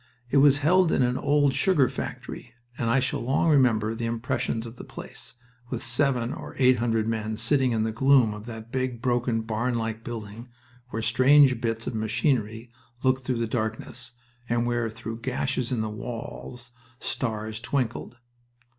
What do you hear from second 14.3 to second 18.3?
and where through gashes in the walls stars twinkled.